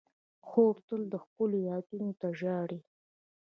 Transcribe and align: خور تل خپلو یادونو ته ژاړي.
خور 0.47 0.75
تل 0.87 1.01
خپلو 1.25 1.57
یادونو 1.69 2.09
ته 2.19 2.27
ژاړي. 2.39 2.79